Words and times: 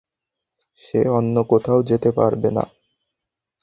সে 0.79 0.99
অন্য 1.17 1.35
কোথাও 1.43 1.79
যেতে 1.83 2.09
পারবে 2.11 2.49
না। 2.51 2.63